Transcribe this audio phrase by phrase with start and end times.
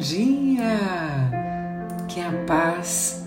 [0.00, 0.80] dia!
[2.08, 3.22] Que a paz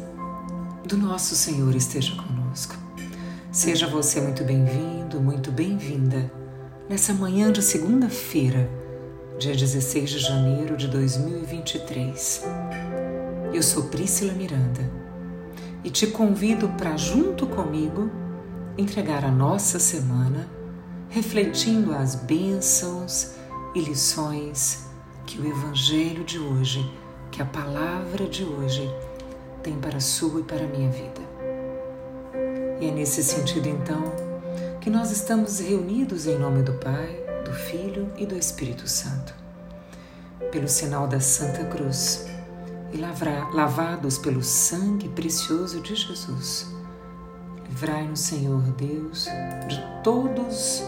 [0.84, 2.76] do nosso Senhor esteja conosco.
[3.52, 6.32] Seja você muito bem-vindo, muito bem-vinda
[6.90, 8.68] nessa manhã de segunda-feira,
[9.38, 12.42] dia 16 de janeiro de 2023.
[13.54, 14.82] Eu sou Prícila Miranda
[15.84, 18.10] e te convido para, junto comigo,
[18.80, 20.50] entregar a nossa semana
[21.10, 23.34] refletindo as bênçãos
[23.76, 24.83] e lições
[25.26, 26.90] que o Evangelho de hoje,
[27.32, 28.90] que a palavra de hoje
[29.62, 31.22] tem para a sua e para a minha vida.
[32.80, 34.04] E é nesse sentido, então,
[34.82, 39.34] que nós estamos reunidos em nome do Pai, do Filho e do Espírito Santo,
[40.52, 42.26] pelo sinal da Santa Cruz
[42.92, 46.68] e lavados pelo sangue precioso de Jesus.
[47.68, 49.28] Livrai-nos, Senhor Deus,
[49.68, 50.84] de todos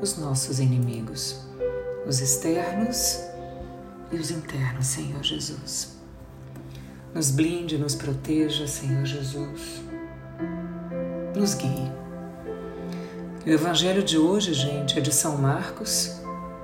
[0.00, 1.40] os nossos inimigos,
[2.06, 3.27] os externos
[4.10, 5.96] e os internos, Senhor Jesus.
[7.14, 9.82] Nos blinde, nos proteja, Senhor Jesus.
[11.34, 11.92] Nos guie.
[13.46, 16.20] o Evangelho de hoje, gente, é de São Marcos,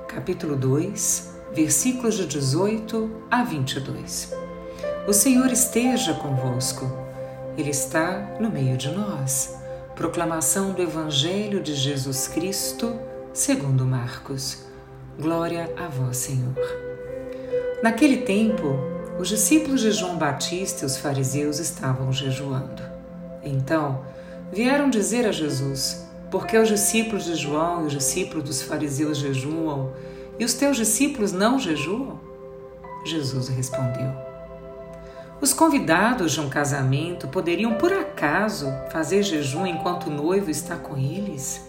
[0.09, 4.33] capítulo 2, versículos de 18 a 22.
[5.07, 6.91] O Senhor esteja convosco,
[7.57, 9.55] Ele está no meio de nós.
[9.95, 12.99] Proclamação do Evangelho de Jesus Cristo,
[13.33, 14.65] segundo Marcos.
[15.19, 16.84] Glória a vós, Senhor.
[17.85, 18.79] Naquele tempo,
[19.21, 22.83] os discípulos de João Batista e os fariseus estavam jejuando.
[23.43, 24.07] Então,
[24.51, 29.19] vieram dizer a Jesus: Por que os discípulos de João e os discípulos dos fariseus
[29.19, 29.93] jejuam
[30.39, 32.19] e os teus discípulos não jejuam?
[33.05, 34.11] Jesus respondeu:
[35.39, 40.97] Os convidados de um casamento poderiam por acaso fazer jejum enquanto o noivo está com
[40.97, 41.61] eles?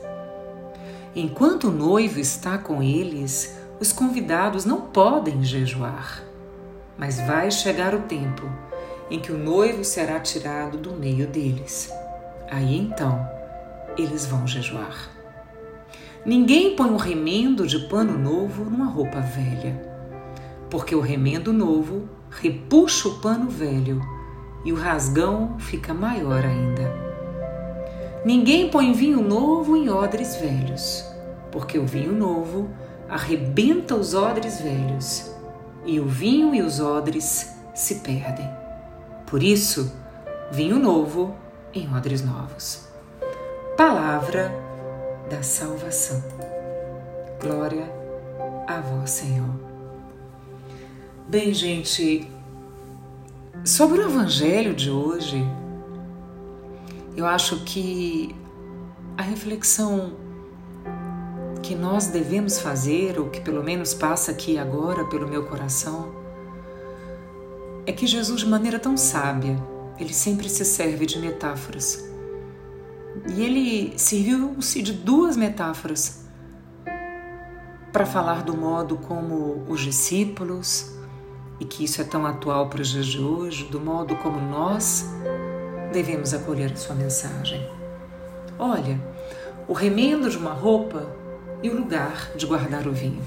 [1.14, 6.24] Enquanto o noivo está com eles, os convidados não podem jejuar.
[6.98, 8.50] Mas vai chegar o tempo
[9.10, 11.92] em que o noivo será tirado do meio deles.
[12.50, 13.28] Aí então
[13.98, 15.10] eles vão jejuar.
[16.26, 19.80] Ninguém põe um remendo de pano novo numa roupa velha,
[20.70, 24.02] porque o remendo novo repuxa o pano velho
[24.64, 26.92] e o rasgão fica maior ainda.
[28.26, 31.06] Ninguém põe vinho novo em odres velhos,
[31.52, 32.70] porque o vinho novo
[33.10, 35.32] arrebenta os odres velhos,
[35.86, 38.50] e o vinho e os odres se perdem.
[39.28, 39.92] Por isso,
[40.52, 41.36] vinho novo
[41.74, 42.88] em odres novos.
[43.78, 44.52] Palavra
[45.30, 46.24] da salvação.
[47.42, 47.92] Glória
[48.68, 49.54] a vós, Senhor.
[51.28, 52.30] Bem, gente,
[53.64, 55.46] sobre o evangelho de hoje,
[57.18, 58.36] eu acho que
[59.18, 60.14] a reflexão
[61.66, 66.14] que nós devemos fazer, ou que pelo menos passa aqui agora pelo meu coração,
[67.88, 69.58] é que Jesus, de maneira tão sábia,
[70.00, 72.08] ele sempre se serve de metáforas.
[73.34, 76.26] E ele serviu-se de duas metáforas
[77.92, 80.94] para falar do modo como os discípulos,
[81.60, 85.10] e que isso é tão atual para os dias de hoje, do modo como nós
[85.92, 87.68] devemos acolher a sua mensagem.
[88.60, 89.02] Olha,
[89.68, 91.25] o remendo de uma roupa
[91.66, 93.24] e o lugar de guardar o vinho.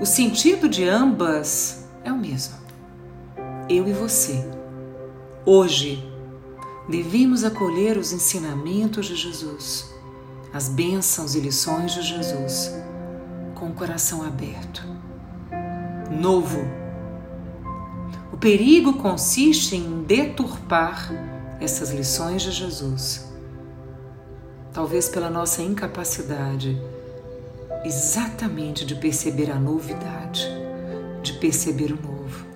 [0.00, 2.54] O sentido de ambas é o mesmo.
[3.68, 4.48] Eu e você,
[5.44, 6.08] hoje,
[6.88, 9.92] devemos acolher os ensinamentos de Jesus,
[10.52, 12.72] as bênçãos e lições de Jesus,
[13.56, 14.86] com o coração aberto.
[16.12, 16.60] Novo.
[18.32, 21.10] O perigo consiste em deturpar
[21.60, 23.28] essas lições de Jesus,
[24.72, 26.80] talvez pela nossa incapacidade
[27.84, 30.46] exatamente de perceber a novidade,
[31.22, 32.46] de perceber o novo.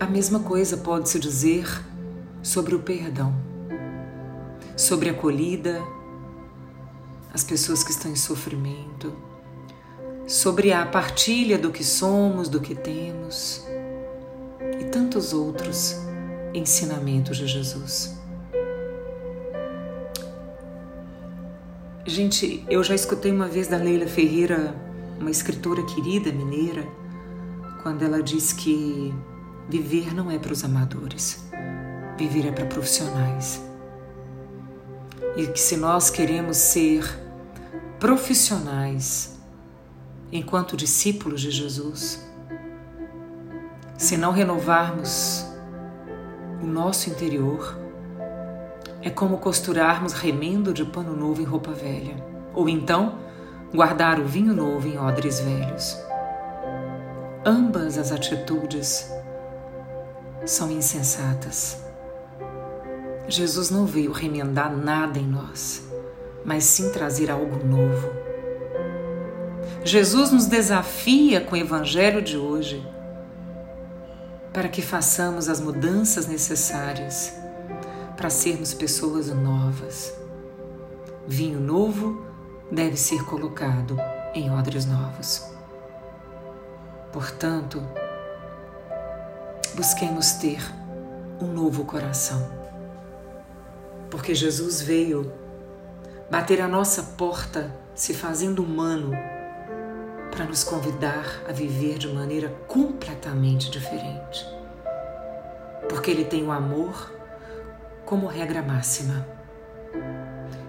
[0.00, 1.66] A mesma coisa pode-se dizer
[2.42, 3.34] sobre o perdão,
[4.76, 5.82] sobre a acolhida,
[7.32, 9.12] as pessoas que estão em sofrimento,
[10.26, 13.64] sobre a partilha do que somos, do que temos
[14.80, 15.96] e tantos outros
[16.54, 18.17] ensinamentos de Jesus.
[22.08, 24.74] Gente, eu já escutei uma vez da Leila Ferreira,
[25.20, 26.88] uma escritora querida mineira,
[27.82, 29.14] quando ela diz que
[29.68, 31.44] viver não é para os amadores,
[32.16, 33.62] viver é para profissionais.
[35.36, 37.04] E que se nós queremos ser
[38.00, 39.38] profissionais
[40.32, 42.26] enquanto discípulos de Jesus,
[43.98, 45.44] se não renovarmos
[46.62, 47.77] o nosso interior,
[49.02, 52.16] é como costurarmos remendo de pano novo em roupa velha,
[52.52, 53.18] ou então
[53.72, 55.96] guardar o vinho novo em odres velhos.
[57.44, 59.10] ambas as atitudes
[60.44, 61.82] são insensatas.
[63.28, 65.86] Jesus não veio remendar nada em nós,
[66.44, 68.10] mas sim trazer algo novo.
[69.84, 72.86] Jesus nos desafia com o Evangelho de hoje
[74.52, 77.34] para que façamos as mudanças necessárias
[78.18, 80.12] para sermos pessoas novas.
[81.24, 82.26] Vinho novo
[82.68, 83.96] deve ser colocado
[84.34, 85.48] em odres novos.
[87.12, 87.80] Portanto,
[89.76, 90.60] busquemos ter
[91.40, 92.50] um novo coração.
[94.10, 95.32] Porque Jesus veio
[96.28, 99.12] bater a nossa porta, se fazendo humano,
[100.32, 104.44] para nos convidar a viver de maneira completamente diferente.
[105.88, 107.16] Porque Ele tem o amor
[108.08, 109.28] como regra máxima.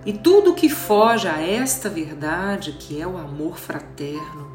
[0.05, 4.51] E tudo que foge a esta verdade, que é o amor fraterno,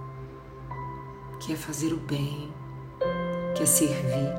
[1.41, 2.53] que é fazer o bem,
[3.55, 4.35] que é servir,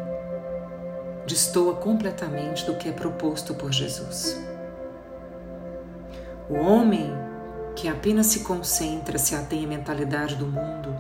[1.26, 4.40] destoa completamente do que é proposto por Jesus.
[6.48, 7.12] O homem
[7.76, 10.96] que apenas se concentra, se atém à mentalidade do mundo,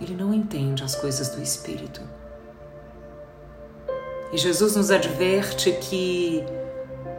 [0.00, 2.00] ele não entende as coisas do espírito.
[4.32, 6.42] E Jesus nos adverte que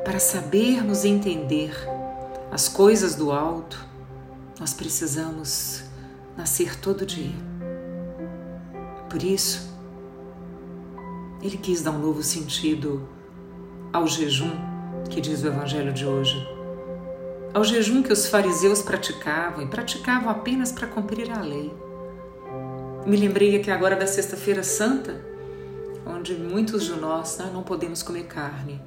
[0.04, 1.72] para sabermos entender
[2.52, 3.86] as coisas do alto,
[4.60, 5.84] nós precisamos
[6.36, 7.36] nascer todo dia.
[9.10, 9.72] Por isso,
[11.42, 13.08] ele quis dar um novo sentido
[13.92, 14.52] ao jejum
[15.10, 16.48] que diz o Evangelho de hoje.
[17.54, 21.74] Ao jejum que os fariseus praticavam e praticavam apenas para cumprir a lei.
[23.06, 25.20] Me lembrei aqui agora da Sexta-feira Santa,
[26.06, 28.82] onde muitos de nós né, não podemos comer carne,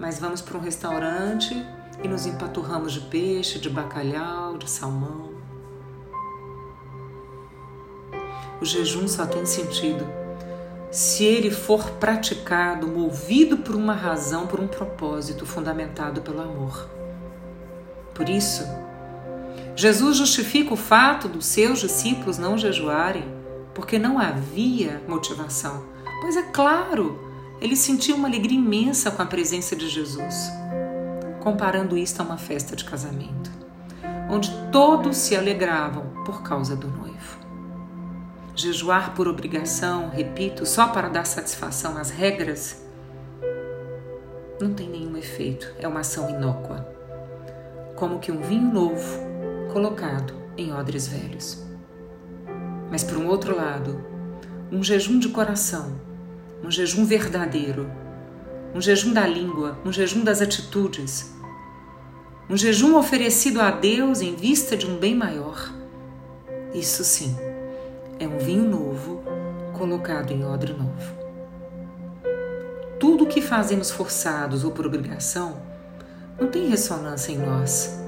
[0.00, 1.54] mas vamos para um restaurante
[2.02, 5.34] e nos empaturramos de peixe, de bacalhau, de salmão.
[8.58, 10.08] O jejum só tem sentido
[10.90, 16.88] se ele for praticado, movido por uma razão, por um propósito fundamentado pelo amor.
[18.14, 18.64] Por isso,
[19.76, 23.24] Jesus justifica o fato dos seus discípulos não jejuarem,
[23.74, 25.84] porque não havia motivação.
[26.22, 27.29] Pois é claro,
[27.60, 30.50] eles sentiam uma alegria imensa com a presença de Jesus
[31.40, 33.50] comparando isto a uma festa de casamento,
[34.28, 37.40] onde todos se alegravam por causa do noivo.
[38.54, 42.84] Jejuar por obrigação, repito, só para dar satisfação às regras,
[44.60, 46.86] não tem nenhum efeito, é uma ação inócua,
[47.96, 49.18] como que um vinho novo
[49.72, 51.64] colocado em odres velhos.
[52.90, 54.04] Mas, por um outro lado,
[54.70, 55.98] um jejum de coração,
[56.62, 57.90] um jejum verdadeiro,
[58.74, 61.34] um jejum da língua, um jejum das atitudes,
[62.48, 65.72] um jejum oferecido a Deus em vista de um bem maior.
[66.74, 67.36] Isso sim,
[68.18, 69.22] é um vinho novo
[69.76, 71.20] colocado em odre novo.
[72.98, 75.62] Tudo o que fazemos forçados ou por obrigação
[76.38, 77.98] não tem ressonância em nós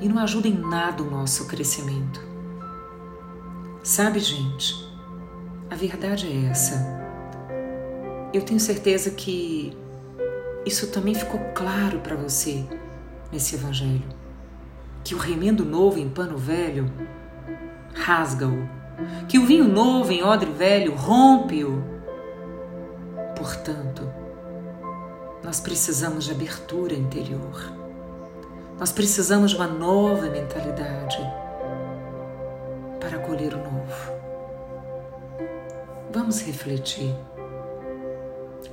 [0.00, 2.20] e não ajuda em nada o nosso crescimento.
[3.82, 4.74] Sabe, gente,
[5.70, 7.05] a verdade é essa.
[8.36, 9.74] Eu tenho certeza que
[10.66, 12.66] isso também ficou claro para você
[13.32, 14.04] nesse Evangelho.
[15.02, 16.92] Que o remendo novo em pano velho
[17.94, 18.68] rasga-o,
[19.26, 21.82] que o vinho novo em odre velho rompe-o.
[23.34, 24.06] Portanto,
[25.42, 27.72] nós precisamos de abertura interior.
[28.78, 31.16] Nós precisamos de uma nova mentalidade
[33.00, 34.12] para acolher o novo.
[36.12, 37.14] Vamos refletir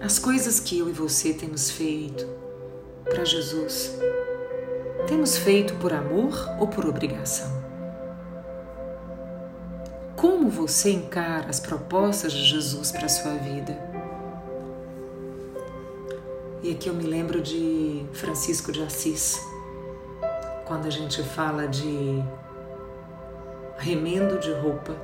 [0.03, 2.27] as coisas que eu e você temos feito
[3.05, 3.97] para Jesus,
[5.07, 7.49] temos feito por amor ou por obrigação?
[10.13, 13.79] Como você encara as propostas de Jesus para a sua vida?
[16.61, 19.39] E aqui eu me lembro de Francisco de Assis,
[20.65, 22.21] quando a gente fala de
[23.77, 24.97] remendo de roupa,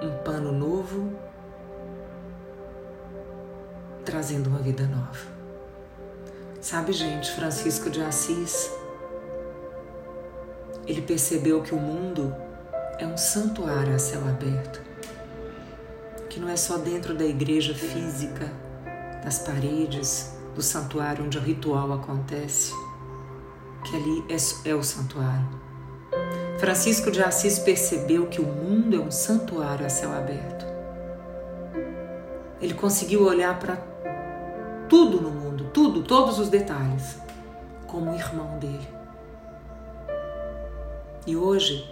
[0.00, 1.25] um pano novo
[4.06, 5.18] trazendo uma vida nova.
[6.60, 8.70] Sabe, gente, Francisco de Assis,
[10.86, 12.34] ele percebeu que o mundo
[12.98, 14.80] é um santuário a céu aberto,
[16.30, 18.50] que não é só dentro da igreja física,
[19.22, 22.72] das paredes, do santuário onde o ritual acontece,
[23.84, 25.66] que ali é, é o santuário.
[26.58, 30.65] Francisco de Assis percebeu que o mundo é um santuário a céu aberto.
[32.60, 33.76] Ele conseguiu olhar para
[34.88, 37.18] tudo no mundo, tudo, todos os detalhes,
[37.86, 38.88] como o irmão dele.
[41.26, 41.84] E hoje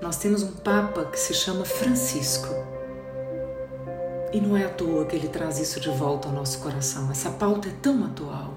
[0.00, 2.48] nós temos um Papa que se chama Francisco.
[4.32, 7.10] E não é à toa que ele traz isso de volta ao nosso coração.
[7.10, 8.54] Essa pauta é tão atual.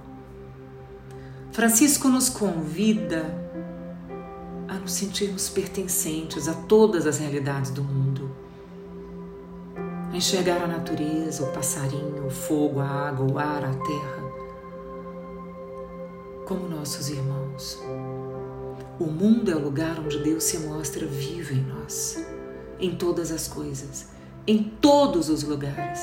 [1.52, 3.24] Francisco nos convida
[4.68, 8.05] a nos sentirmos pertencentes a todas as realidades do mundo,
[10.16, 14.24] enxergar a natureza, o passarinho, o fogo, a água, o ar, a terra,
[16.46, 17.80] como nossos irmãos.
[18.98, 22.26] O mundo é o lugar onde Deus se mostra vivo em nós,
[22.80, 24.08] em todas as coisas,
[24.48, 26.00] em todos os lugares.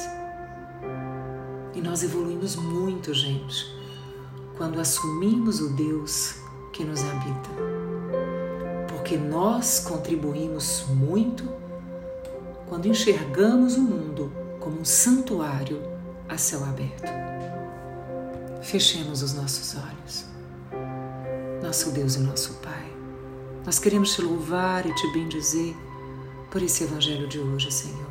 [1.74, 3.74] E nós evoluímos muito, gente,
[4.58, 6.34] quando assumimos o Deus
[6.72, 7.48] que nos habita.
[8.88, 11.61] Porque nós contribuímos muito
[12.72, 15.82] quando enxergamos o mundo como um santuário
[16.26, 17.12] a céu aberto.
[18.62, 20.24] Fechemos os nossos olhos
[21.62, 22.90] nosso Deus e nosso Pai.
[23.66, 25.76] Nós queremos te louvar e te bendizer
[26.50, 28.10] por esse Evangelho de hoje, Senhor.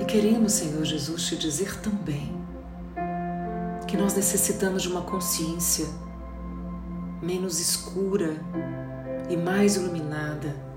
[0.00, 2.36] E queremos, Senhor Jesus, te dizer também
[3.86, 5.86] que nós necessitamos de uma consciência
[7.22, 8.34] menos escura
[9.30, 10.71] e mais iluminada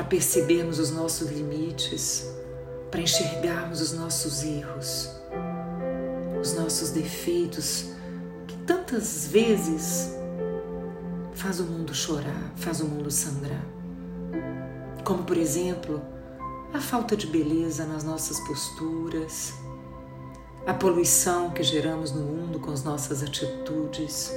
[0.00, 2.26] para percebermos os nossos limites,
[2.90, 5.10] para enxergarmos os nossos erros,
[6.40, 7.90] os nossos defeitos
[8.66, 10.14] tantas vezes
[11.34, 13.62] faz o mundo chorar, faz o mundo sangrar.
[15.04, 16.00] Como, por exemplo,
[16.72, 19.52] a falta de beleza nas nossas posturas,
[20.66, 24.32] a poluição que geramos no mundo com as nossas atitudes.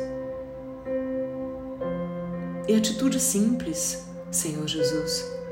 [2.68, 5.43] E atitude simples, Senhor Jesus,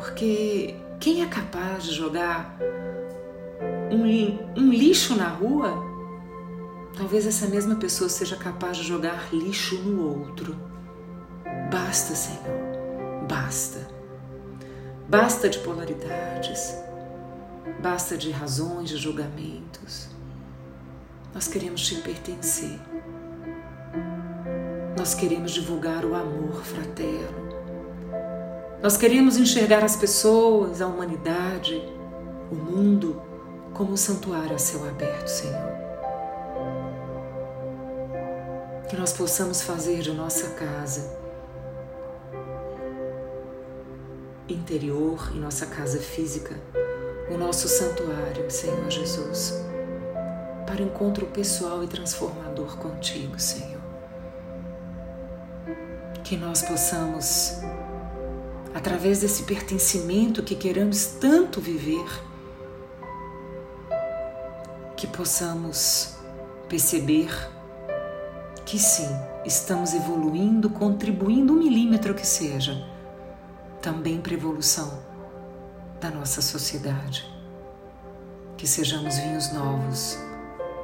[0.00, 2.58] porque quem é capaz de jogar
[3.90, 5.90] um, um lixo na rua
[6.96, 10.56] Talvez essa mesma pessoa seja capaz de jogar lixo no outro.
[11.70, 13.88] Basta, Senhor, basta.
[15.08, 16.76] Basta de polaridades,
[17.80, 20.08] basta de razões, de julgamentos.
[21.34, 22.78] Nós queremos te pertencer.
[24.98, 27.49] Nós queremos divulgar o amor fraterno.
[28.82, 31.82] Nós queremos enxergar as pessoas, a humanidade,
[32.50, 33.20] o mundo
[33.74, 35.80] como um santuário a céu aberto, Senhor.
[38.90, 41.16] que nós possamos fazer de nossa casa
[44.48, 46.56] interior e nossa casa física
[47.30, 49.64] o nosso santuário, Senhor Jesus,
[50.66, 53.80] para encontro pessoal e transformador contigo, Senhor.
[56.24, 57.60] Que nós possamos,
[58.74, 62.06] através desse pertencimento que queremos tanto viver,
[64.96, 66.16] que possamos
[66.68, 67.30] perceber
[68.64, 69.08] que sim,
[69.44, 72.86] estamos evoluindo, contribuindo um milímetro que seja,
[73.82, 75.02] também para a evolução
[76.00, 77.28] da nossa sociedade.
[78.56, 80.18] Que sejamos vinhos novos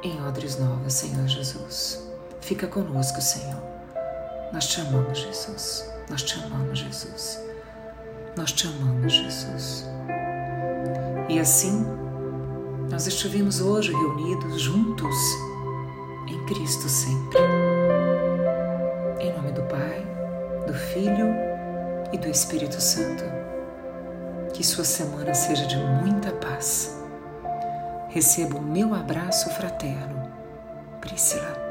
[0.03, 2.07] em odres novas, Senhor Jesus.
[2.41, 3.61] Fica conosco, Senhor.
[4.51, 5.89] Nós te amamos, Jesus.
[6.09, 7.46] Nós te amamos, Jesus.
[8.37, 9.89] Nós te amamos, Jesus.
[11.27, 11.83] E assim,
[12.87, 15.15] nós estivemos hoje reunidos juntos
[16.27, 17.39] em Cristo sempre.
[19.19, 20.05] Em nome do Pai,
[20.67, 21.33] do Filho
[22.13, 23.23] e do Espírito Santo.
[24.53, 26.95] Que sua semana seja de muita paz.
[28.09, 30.31] Receba o meu abraço fraterno.
[31.01, 31.66] Priscila.